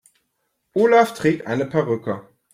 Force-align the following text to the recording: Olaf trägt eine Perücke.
Olaf 0.73 1.13
trägt 1.13 1.45
eine 1.45 1.67
Perücke. 1.67 2.27